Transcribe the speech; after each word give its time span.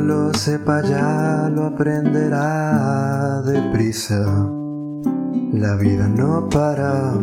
lo 0.00 0.32
sepa 0.34 0.82
ya 0.82 1.48
lo 1.54 1.66
aprenderá 1.66 3.42
deprisa. 3.42 4.24
La 5.52 5.76
vida 5.76 6.08
no 6.08 6.48
para, 6.48 7.14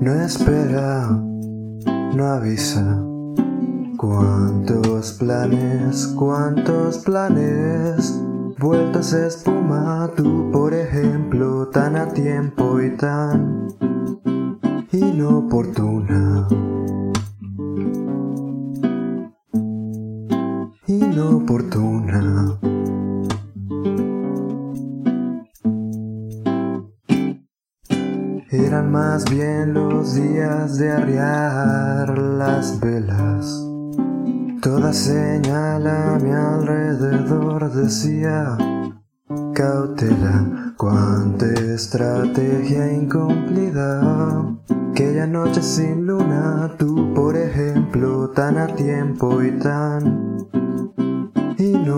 no 0.00 0.12
espera, 0.14 1.08
no 2.14 2.26
avisa. 2.26 3.02
Cuántos 3.96 5.12
planes, 5.12 6.06
cuántos 6.16 6.98
planes, 6.98 8.14
vueltos 8.58 9.12
a 9.14 9.26
espuma, 9.26 10.10
tú 10.16 10.50
por 10.52 10.72
ejemplo, 10.74 11.68
tan 11.68 11.96
a 11.96 12.08
tiempo 12.08 12.80
y 12.80 12.96
tan 12.96 13.68
inoportuna. 14.92 16.46
Inoportuna. 21.18 22.60
Eran 28.50 28.92
más 28.92 29.28
bien 29.28 29.74
los 29.74 30.14
días 30.14 30.78
de 30.78 30.92
arriar 30.92 32.16
las 32.16 32.78
velas 32.78 33.64
Toda 34.62 34.92
señal 34.92 35.88
a 35.88 36.18
mi 36.22 36.30
alrededor 36.30 37.72
decía 37.72 38.56
cautela, 39.54 40.72
cuánta 40.76 41.46
estrategia 41.46 42.92
incumplida. 42.92 44.54
Aquella 44.92 45.26
noche 45.26 45.62
sin 45.62 46.06
luna, 46.06 46.74
tú 46.78 47.12
por 47.12 47.36
ejemplo, 47.36 48.30
tan 48.30 48.56
a 48.58 48.68
tiempo 48.68 49.42
y 49.42 49.50
tan 49.58 50.47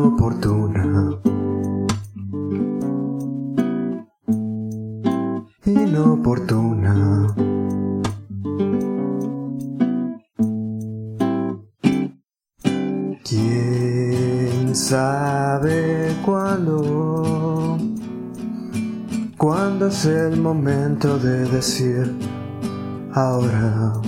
inoportuna. 0.01 1.20
Inoportuna. 5.67 6.95
¿Quién 13.28 14.75
sabe 14.75 16.17
cuándo? 16.25 17.77
¿Cuándo 19.37 19.89
es 19.89 20.06
el 20.06 20.41
momento 20.41 21.19
de 21.19 21.45
decir 21.51 22.17
ahora? 23.12 24.01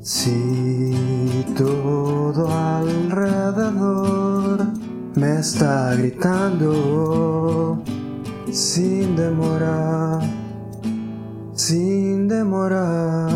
Si 0.00 1.44
todo 1.56 2.48
alrededor 2.48 4.05
está 5.40 5.94
gritando 5.94 7.82
sin 8.50 9.16
demora, 9.16 10.20
sin 11.54 12.28
demora. 12.28 13.35